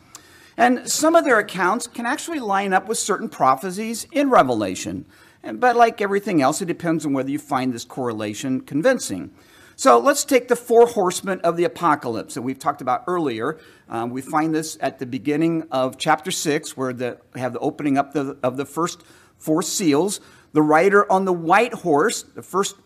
[0.58, 5.06] And some of their accounts can actually line up with certain prophecies in Revelation.
[5.44, 9.32] But like everything else, it depends on whether you find this correlation convincing.
[9.78, 13.60] So let's take the four horsemen of the apocalypse that we've talked about earlier.
[13.90, 17.60] Um, we find this at the beginning of chapter 6, where the, we have the
[17.60, 19.04] opening up the, of the first
[19.38, 20.22] four seals.
[20.54, 22.78] The rider on the white horse, the first,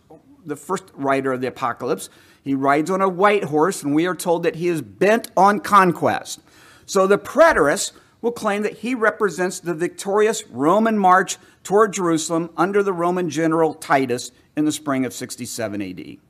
[0.44, 2.10] the first rider of the apocalypse,
[2.44, 5.60] he rides on a white horse, and we are told that he is bent on
[5.60, 6.40] conquest.
[6.88, 12.82] So the preterist will claim that he represents the victorious Roman march toward Jerusalem under
[12.82, 16.29] the Roman general Titus in the spring of 67 AD.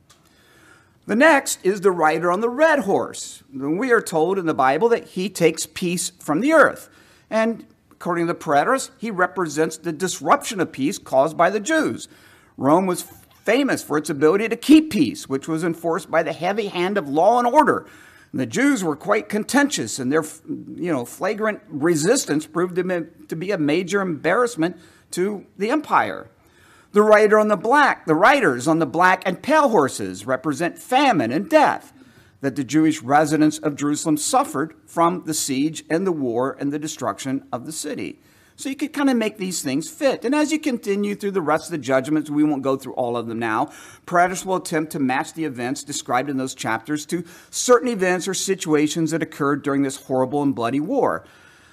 [1.06, 3.42] The next is the rider on the red horse.
[3.52, 6.88] We are told in the Bible that he takes peace from the earth.
[7.28, 12.08] And according to the preterists, he represents the disruption of peace caused by the Jews.
[12.56, 13.04] Rome was
[13.44, 17.08] famous for its ability to keep peace, which was enforced by the heavy hand of
[17.08, 17.86] law and order.
[18.30, 23.50] And the Jews were quite contentious, and their you know, flagrant resistance proved to be
[23.50, 24.76] a major embarrassment
[25.12, 26.30] to the empire.
[26.92, 31.30] The rider on the black, the riders on the black and pale horses represent famine
[31.30, 31.92] and death
[32.40, 36.78] that the Jewish residents of Jerusalem suffered from the siege and the war and the
[36.78, 38.18] destruction of the city.
[38.56, 40.24] So you could kind of make these things fit.
[40.24, 43.16] And as you continue through the rest of the judgments, we won't go through all
[43.16, 43.70] of them now,
[44.04, 48.34] preterists will attempt to match the events described in those chapters to certain events or
[48.34, 51.24] situations that occurred during this horrible and bloody war.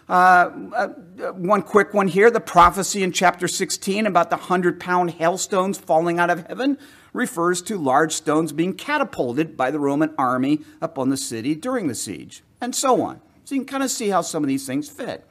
[0.10, 0.88] Uh, uh,
[1.34, 6.17] one quick one here the prophecy in chapter 16 about the 100 pound hailstones falling
[6.17, 6.78] out of heaven
[7.12, 11.96] refers to large stones being catapulted by the Roman army upon the city during the
[11.96, 13.20] siege, and so on.
[13.43, 15.28] So you can kind of see how some of these things fit.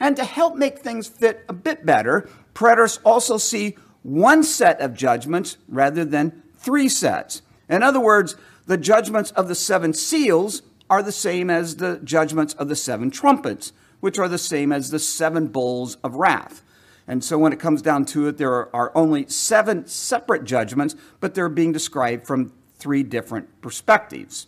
[0.00, 4.94] And to help make things fit a bit better, preterists also see one set of
[4.94, 7.42] judgments rather than three sets.
[7.68, 12.54] In other words, the judgments of the seven seals are the same as the judgments
[12.54, 16.62] of the seven trumpets which are the same as the seven bowls of wrath.
[17.06, 21.34] And so when it comes down to it, there are only seven separate judgments, but
[21.34, 24.46] they're being described from three different perspectives.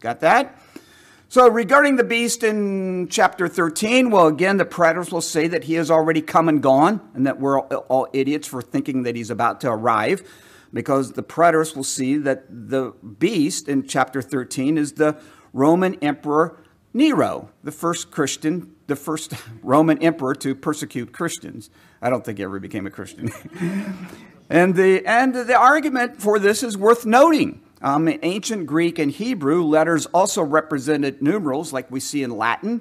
[0.00, 0.58] Got that?
[1.30, 5.74] So, regarding the beast in chapter 13, well, again, the preterists will say that he
[5.74, 9.60] has already come and gone, and that we're all idiots for thinking that he's about
[9.60, 10.26] to arrive,
[10.72, 15.20] because the preterists will see that the beast in chapter 13 is the
[15.52, 16.58] Roman Emperor
[16.94, 21.70] Nero, the first Christian, the first Roman emperor to persecute Christians.
[22.00, 23.30] I don't think he ever became a Christian.
[24.50, 27.62] and, the, and the argument for this is worth noting.
[27.80, 32.80] Um, in ancient Greek and Hebrew, letters also represented numerals like we see in Latin.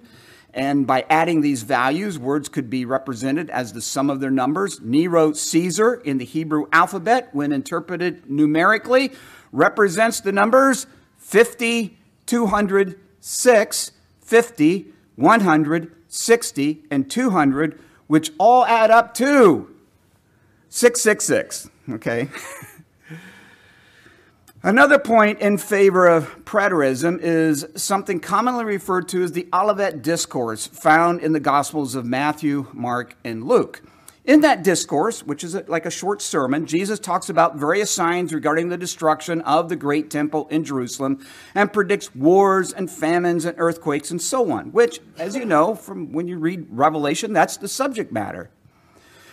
[0.54, 4.82] And by adding these values, words could be represented as the sum of their numbers.
[4.82, 9.12] Nero Caesar in the Hebrew alphabet, when interpreted numerically,
[9.52, 10.88] represents the numbers
[11.20, 13.92] 50, 200, 6,
[14.28, 19.74] 50, 100, 60, and 200, which all add up to
[20.68, 21.70] 666.
[21.90, 22.28] Okay?
[24.64, 30.68] Another point in favor of preterism is something commonly referred to as the Olivet Discourse,
[30.68, 33.82] found in the Gospels of Matthew, Mark, and Luke.
[34.28, 38.68] In that discourse, which is like a short sermon, Jesus talks about various signs regarding
[38.68, 44.12] the destruction of the great temple in Jerusalem and predicts wars and famines and earthquakes
[44.12, 48.12] and so on, which, as you know from when you read Revelation, that's the subject
[48.12, 48.50] matter.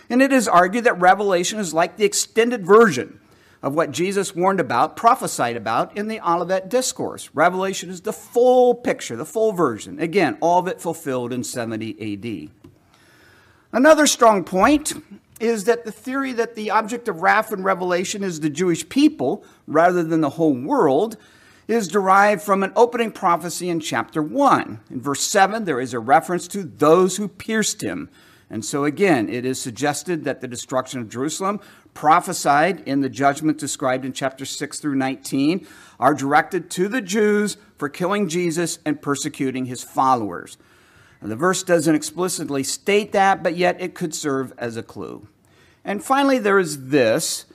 [0.09, 3.18] And it is argued that Revelation is like the extended version
[3.64, 7.30] of what Jesus warned about, prophesied about in the Olivet Discourse.
[7.35, 9.98] Revelation is the full picture, the full version.
[9.98, 12.63] Again, all of it fulfilled in 70 AD.
[13.74, 14.92] Another strong point
[15.40, 19.44] is that the theory that the object of wrath and Revelation is the Jewish people
[19.66, 21.16] rather than the whole world
[21.66, 24.80] is derived from an opening prophecy in chapter 1.
[24.90, 28.10] In verse 7, there is a reference to those who pierced him.
[28.48, 31.58] And so, again, it is suggested that the destruction of Jerusalem
[31.94, 35.66] prophesied in the judgment described in chapter 6 through 19
[35.98, 40.58] are directed to the Jews for killing Jesus and persecuting his followers.
[41.24, 45.26] The verse doesn't explicitly state that, but yet it could serve as a clue.
[45.82, 47.46] And finally, there is this.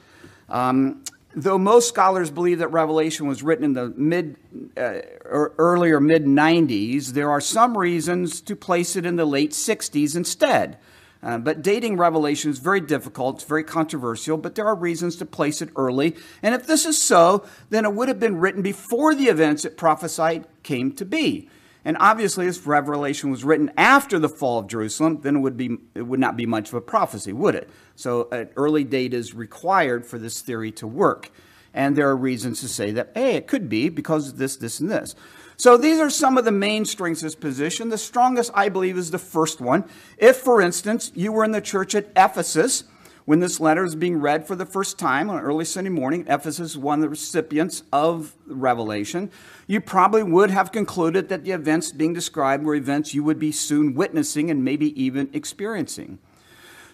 [0.50, 1.04] Um,
[1.36, 4.38] though most scholars believe that Revelation was written in the mid
[4.76, 9.52] uh, or earlier mid 90s, there are some reasons to place it in the late
[9.52, 10.80] 60s instead.
[11.22, 15.26] Uh, but dating Revelation is very difficult, it's very controversial, but there are reasons to
[15.26, 16.16] place it early.
[16.42, 19.78] And if this is so, then it would have been written before the events it
[19.78, 21.50] prophesied came to be.
[21.90, 25.80] And obviously, if Revelation was written after the fall of Jerusalem, then it would, be,
[25.96, 27.68] it would not be much of a prophecy, would it?
[27.96, 31.32] So an early date is required for this theory to work.
[31.74, 34.80] And there are reasons to say that, hey, it could be because of this, this,
[34.80, 35.16] and this.
[35.58, 37.90] So these are some of the main strengths of this position.
[37.90, 39.84] The strongest, I believe, is the first one.
[40.20, 42.84] If, for instance, you were in the church at Ephesus
[43.30, 46.76] when this letter is being read for the first time on early Sunday morning, Ephesus
[46.76, 49.30] one of the recipients of Revelation,
[49.68, 53.52] you probably would have concluded that the events being described were events you would be
[53.52, 56.18] soon witnessing and maybe even experiencing.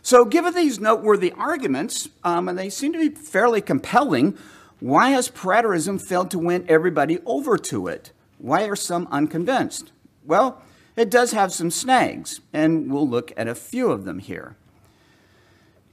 [0.02, 4.38] So, given these noteworthy arguments, um, and they seem to be fairly compelling,
[4.82, 8.12] why has preterism failed to win everybody over to it?
[8.39, 9.93] Why are some unconvinced?
[10.26, 10.62] Well,
[10.98, 14.58] it does have some snags, and we'll look at a few of them here.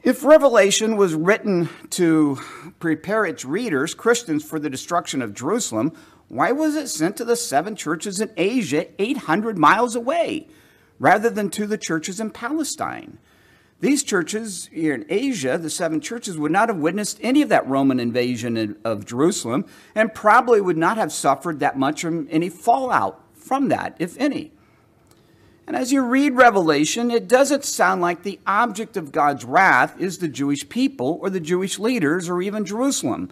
[0.04, 2.40] If Revelation was written to
[2.80, 5.92] prepare its readers, Christians, for the destruction of Jerusalem,
[6.26, 10.48] why was it sent to the seven churches in Asia 800 miles away
[10.98, 13.18] rather than to the churches in Palestine?
[13.78, 17.68] These churches here in Asia, the seven churches, would not have witnessed any of that
[17.68, 23.20] Roman invasion of Jerusalem and probably would not have suffered that much from any fallout
[23.34, 24.50] from that, if any.
[25.66, 30.18] And as you read Revelation, it doesn't sound like the object of God's wrath is
[30.18, 33.30] the Jewish people or the Jewish leaders or even Jerusalem.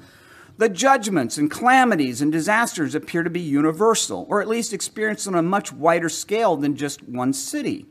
[0.56, 5.34] The judgments and calamities and disasters appear to be universal, or at least experienced on
[5.34, 7.86] a much wider scale than just one city.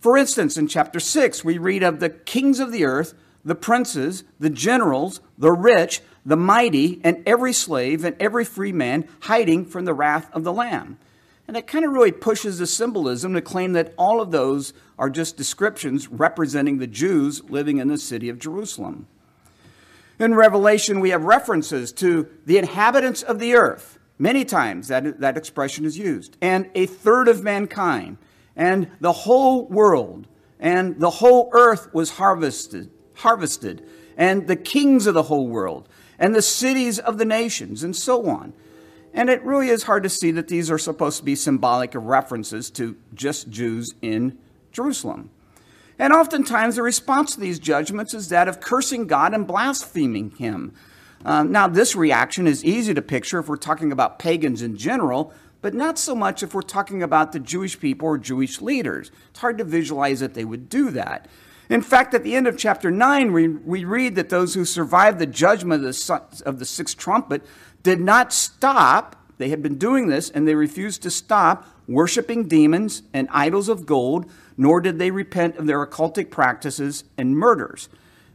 [0.00, 3.14] For instance, in chapter 6, we read of the kings of the earth,
[3.44, 9.06] the princes, the generals, the rich, the mighty, and every slave and every free man
[9.20, 10.98] hiding from the wrath of the Lamb.
[11.46, 15.10] And it kind of really pushes the symbolism to claim that all of those are
[15.10, 19.06] just descriptions representing the Jews living in the city of Jerusalem.
[20.18, 23.98] In Revelation, we have references to the inhabitants of the earth.
[24.18, 26.36] Many times that, that expression is used.
[26.40, 28.18] And a third of mankind
[28.56, 30.28] and the whole world
[30.60, 33.86] and the whole earth was harvested, harvested,
[34.16, 35.88] and the kings of the whole world,
[36.18, 38.52] and the cities of the nations, and so on.
[39.14, 42.04] And it really is hard to see that these are supposed to be symbolic of
[42.04, 44.36] references to just Jews in
[44.72, 45.30] Jerusalem.
[46.00, 50.74] And oftentimes the response to these judgments is that of cursing God and blaspheming Him.
[51.24, 55.32] Um, now, this reaction is easy to picture if we're talking about pagans in general,
[55.62, 59.10] but not so much if we're talking about the Jewish people or Jewish leaders.
[59.30, 61.28] It's hard to visualize that they would do that.
[61.70, 65.18] In fact, at the end of chapter 9, we, we read that those who survived
[65.18, 67.42] the judgment of the, of the sixth trumpet
[67.84, 69.14] did not stop.
[69.38, 73.86] They had been doing this and they refused to stop worshiping demons and idols of
[73.86, 77.88] gold, nor did they repent of their occultic practices and murders.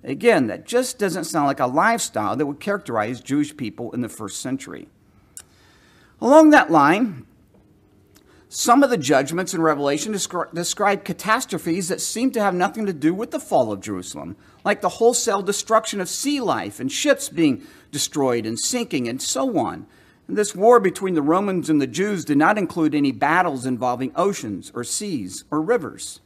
[0.04, 4.08] Again, that just doesn't sound like a lifestyle that would characterize Jewish people in the
[4.08, 4.88] first century.
[6.22, 7.26] Along that line,
[8.52, 12.94] some of the judgments in Revelation descri- describe catastrophes that seem to have nothing to
[12.94, 14.36] do with the fall of Jerusalem,
[14.66, 19.56] like the wholesale destruction of sea life and ships being destroyed and sinking and so
[19.60, 19.86] on.
[20.28, 24.12] And this war between the Romans and the Jews did not include any battles involving
[24.16, 26.20] oceans or seas or rivers.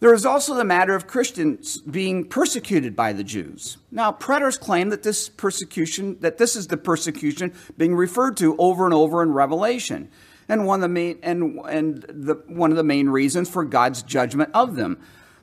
[0.00, 3.76] There is also the matter of Christians being persecuted by the Jews.
[3.90, 8.86] Now, preterists claim that this persecution, that this is the persecution being referred to over
[8.86, 10.08] and over in Revelation,
[10.48, 14.02] and one of the main and and the one of the main reasons for God's
[14.02, 14.98] judgment of them.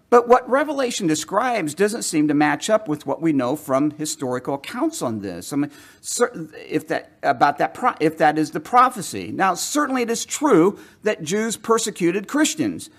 [0.09, 4.55] But what Revelation describes doesn't seem to match up with what we know from historical
[4.55, 5.51] accounts on this.
[5.51, 5.71] I mean,
[6.67, 9.31] if that about that if that is the prophecy.
[9.31, 12.89] Now, certainly it is true that Jews persecuted Christians.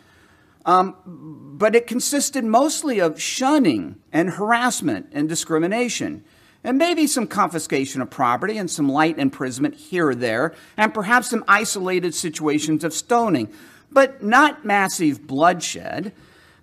[0.65, 6.25] Um, but it consisted mostly of shunning and harassment and discrimination,
[6.63, 11.31] and maybe some confiscation of property and some light imprisonment here or there, and perhaps
[11.31, 13.49] some isolated situations of stoning,
[13.91, 16.13] but not massive bloodshed.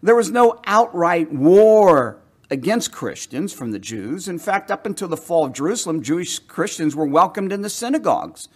[0.03, 2.19] There was no outright war
[2.51, 4.27] against Christians from the Jews.
[4.27, 8.49] In fact, up until the fall of Jerusalem, Jewish Christians were welcomed in the synagogues.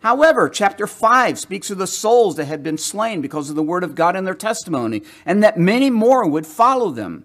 [0.00, 3.84] However, chapter 5 speaks of the souls that had been slain because of the word
[3.84, 7.24] of God and their testimony, and that many more would follow them.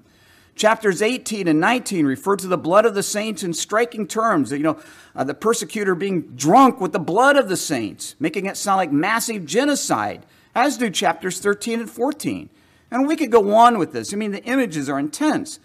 [0.56, 4.60] Chapters 18 and 19 refer to the blood of the saints in striking terms, you
[4.60, 4.80] know,
[5.16, 8.92] uh, the persecutor being drunk with the blood of the saints, making it sound like
[8.92, 12.50] massive genocide, as do chapters 13 and 14.
[12.92, 14.14] And we could go on with this.
[14.14, 15.60] I mean, the images are intense.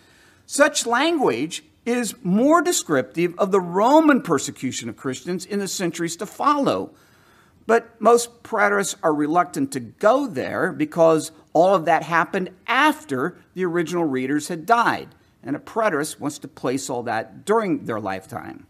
[0.46, 6.26] Such language is more descriptive of the Roman persecution of Christians in the centuries to
[6.26, 6.92] follow.
[7.66, 13.64] But most preterists are reluctant to go there because all of that happened after the
[13.64, 15.08] original readers had died.
[15.42, 18.66] And a preterist wants to place all that during their lifetime.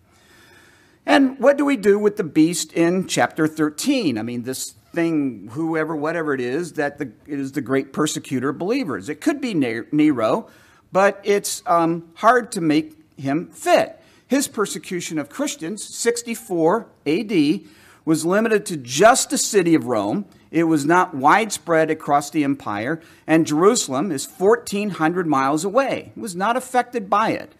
[1.06, 4.18] And what do we do with the beast in chapter 13?
[4.18, 9.08] I mean, this thing, whoever, whatever it is, that the, the great persecutor of believers.
[9.08, 10.48] It could be Nero,
[10.92, 14.00] but it's um, hard to make him fit.
[14.26, 17.60] His persecution of Christians, 64 AD,
[18.04, 20.24] was limited to just the city of Rome.
[20.50, 26.12] It was not widespread across the empire, and Jerusalem is 1,400 miles away.
[26.16, 27.54] It was not affected by it.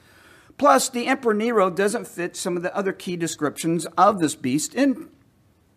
[0.59, 4.75] Plus, the Emperor Nero doesn't fit some of the other key descriptions of this beast
[4.75, 5.09] in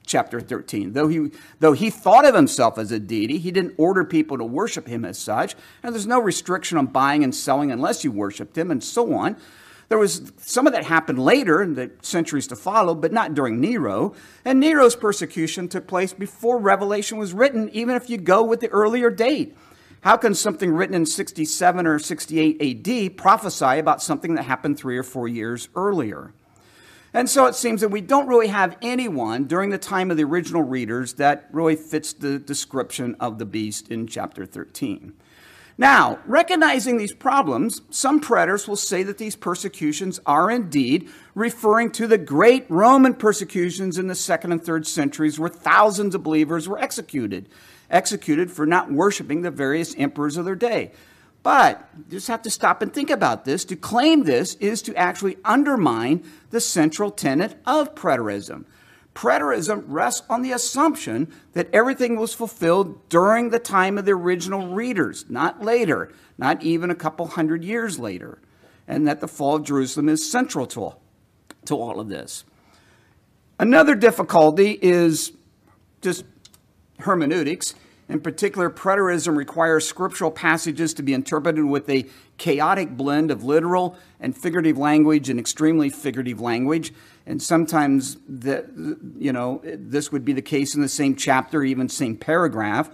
[0.06, 0.94] chapter 13.
[0.94, 4.44] Though he, though he thought of himself as a deity, he didn't order people to
[4.44, 8.58] worship him as such, and there's no restriction on buying and selling unless you worshiped
[8.58, 9.38] him, and so on.
[9.94, 13.62] There was some of that happened later in the centuries to follow, but not during
[13.62, 14.16] Nero.
[14.44, 18.70] And Nero's persecution took place before Revelation was written, even if you go with the
[18.70, 19.56] earlier date.
[20.02, 24.98] How can something written in 67 or 68 AD prophesy about something that happened three
[24.98, 26.34] or four years earlier?
[27.14, 30.24] And so it seems that we don't really have anyone during the time of the
[30.24, 35.14] original readers that really fits the description of the beast in chapter 13.
[35.78, 42.06] Now, recognizing these problems, some preterists will say that these persecutions are indeed referring to
[42.06, 46.78] the great Roman persecutions in the second and third centuries where thousands of believers were
[46.78, 47.50] executed,
[47.90, 50.92] executed for not worshiping the various emperors of their day.
[51.42, 53.66] But you just have to stop and think about this.
[53.66, 58.66] To claim this is to actually undermine the central tenet of preterism.
[59.16, 64.74] Preterism rests on the assumption that everything was fulfilled during the time of the original
[64.74, 68.40] readers, not later, not even a couple hundred years later,
[68.88, 70.96] and that the fall of Jerusalem is central to,
[71.66, 72.44] to all of this.
[73.60, 75.32] Another difficulty is
[76.02, 76.26] just
[77.00, 77.76] hermeneutics.
[78.10, 82.06] In particular, preterism requires scriptural passages to be interpreted with a
[82.38, 86.94] chaotic blend of literal and figurative language and extremely figurative language
[87.26, 92.18] and sometimes you know this would be the case in the same chapter even same
[92.18, 92.90] paragraph.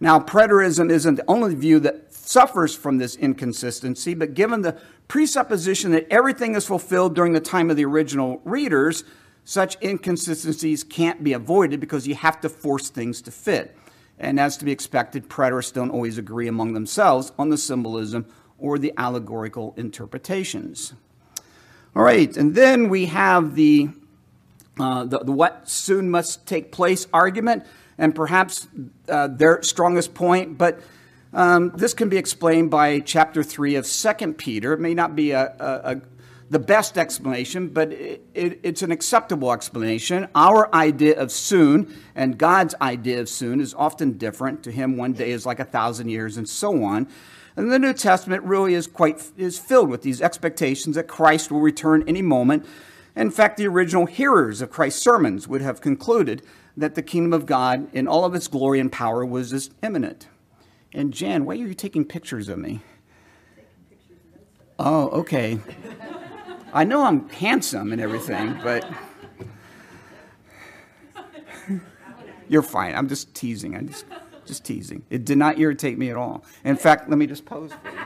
[0.00, 5.92] Now preterism isn't the only view that suffers from this inconsistency but given the presupposition
[5.92, 9.04] that everything is fulfilled during the time of the original readers
[9.44, 13.74] such inconsistencies can't be avoided because you have to force things to fit.
[14.18, 18.26] And as to be expected preterists don't always agree among themselves on the symbolism
[18.58, 20.92] or the allegorical interpretations
[21.98, 23.88] All right, and then we have the,
[24.78, 27.66] uh, the, the, what soon must take place argument,
[27.98, 28.68] and perhaps
[29.08, 30.78] uh, their strongest point, but
[31.32, 34.74] um, this can be explained by chapter 3 of 2 Peter.
[34.74, 36.00] It may not be a, a, a
[36.50, 40.28] the best explanation, but it, it, it's an acceptable explanation.
[40.36, 44.62] Our idea of soon and God's idea of soon is often different.
[44.62, 47.08] To him, one day is like a thousand years, and so on.
[47.58, 51.58] And the New Testament really is quite is filled with these expectations that Christ will
[51.58, 52.64] return any moment.
[53.16, 56.44] In fact, the original hearers of Christ's sermons would have concluded
[56.76, 60.28] that the kingdom of God in all of its glory and power was as imminent.
[60.92, 62.80] And Jan, why are you taking pictures of me?
[64.78, 65.58] Oh, okay.
[66.72, 68.88] I know I'm handsome and everything, but
[72.48, 72.94] you're fine.
[72.94, 73.74] I'm just teasing.
[73.74, 74.04] I'm just,
[74.48, 75.04] just teasing.
[75.10, 76.44] It did not irritate me at all.
[76.64, 77.98] In fact, let me just pose for you.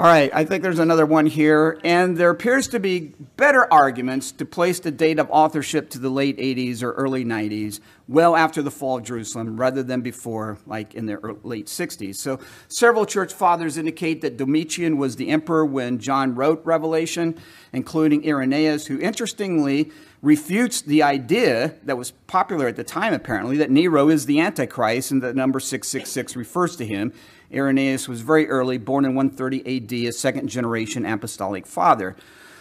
[0.00, 4.32] All right, I think there's another one here, and there appears to be better arguments
[4.32, 8.62] to place the date of authorship to the late 80s or early 90s, well after
[8.62, 12.16] the fall of Jerusalem, rather than before, like in the late 60s.
[12.16, 17.38] So, several church fathers indicate that Domitian was the emperor when John wrote Revelation,
[17.74, 19.90] including Irenaeus, who interestingly
[20.22, 25.10] refutes the idea that was popular at the time, apparently, that Nero is the Antichrist
[25.10, 27.12] and that number 666 refers to him.
[27.52, 32.16] Irenaeus was very early, born in 130 AD, a second generation apostolic father.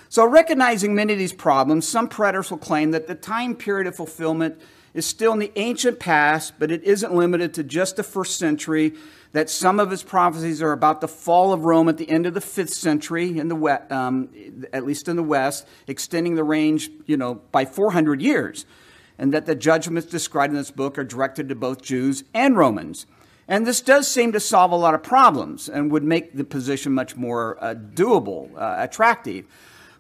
[0.07, 3.95] So, recognizing many of these problems, some preterists will claim that the time period of
[3.95, 4.59] fulfillment
[4.93, 8.93] is still in the ancient past, but it isn't limited to just the first century.
[9.31, 12.33] That some of his prophecies are about the fall of Rome at the end of
[12.33, 14.29] the fifth century, in the west, um,
[14.73, 18.65] at least in the West, extending the range, you know, by 400 years,
[19.19, 23.05] and that the judgments described in this book are directed to both Jews and Romans.
[23.47, 26.93] And this does seem to solve a lot of problems and would make the position
[26.93, 29.45] much more uh, doable, uh, attractive.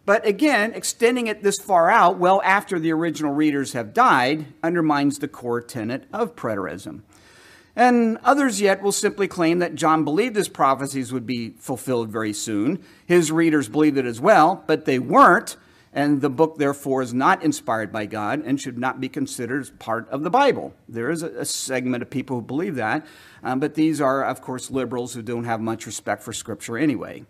[0.05, 5.19] But again, extending it this far out, well after the original readers have died, undermines
[5.19, 7.01] the core tenet of preterism.
[7.79, 12.33] And others yet will simply claim that John believed his prophecies would be fulfilled very
[12.33, 12.83] soon.
[13.05, 15.55] His readers believed it as well, but they weren't,
[15.93, 19.69] and the book, therefore, is not inspired by God and should not be considered as
[19.69, 20.73] part of the Bible.
[20.89, 23.07] There is a, segment of people who believe that,
[23.43, 27.23] um, but these are, of course, liberals who don't have much respect for Scripture anyway.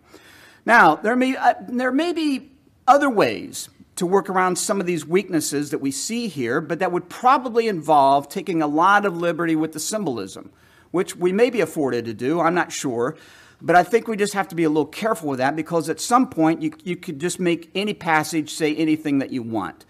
[0.66, 2.50] Now, there may, uh, there may be
[2.88, 3.68] other ways
[4.00, 7.68] to work around some of these weaknesses that we see here, but that would probably
[7.68, 10.50] involve taking a lot of liberty with the symbolism,
[10.90, 13.14] which we may be afforded to do, I'm not sure.
[13.60, 16.00] But I think we just have to be a little careful with that because at
[16.00, 19.84] some point you, you could just make any passage say anything that you want.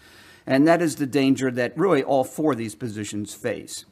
[0.45, 3.85] And that is the danger that really all four of these positions face.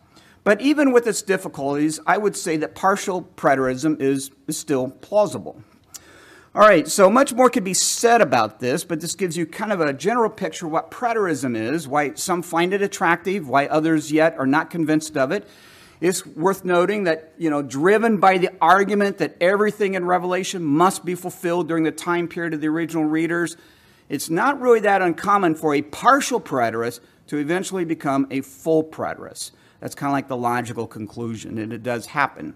[0.43, 5.63] But even with its difficulties, I would say that partial preterism is, is still plausible.
[6.55, 9.71] All right, so much more could be said about this, but this gives you kind
[9.71, 14.11] of a general picture of what preterism is, why some find it attractive, why others
[14.11, 15.47] yet are not convinced of it,
[16.01, 21.05] it's worth noting that, you know, driven by the argument that everything in Revelation must
[21.05, 23.57] be fulfilled during the time period of the original readers,
[24.09, 29.51] it's not really that uncommon for a partial preterist to eventually become a full preterist.
[29.81, 32.55] That's kind of like the logical conclusion, and it does happen.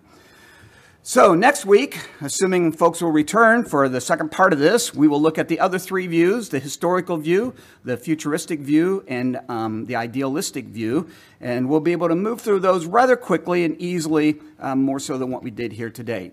[1.04, 5.20] So, next week, assuming folks will return for the second part of this, we will
[5.20, 9.96] look at the other three views the historical view, the futuristic view, and um, the
[9.96, 11.08] idealistic view.
[11.40, 15.18] And we'll be able to move through those rather quickly and easily, um, more so
[15.18, 16.30] than what we did here today.